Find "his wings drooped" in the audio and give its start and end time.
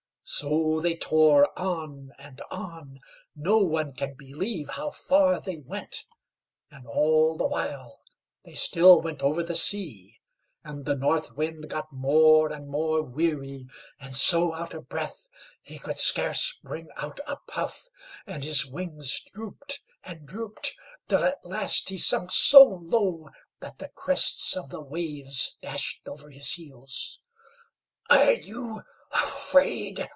18.45-19.81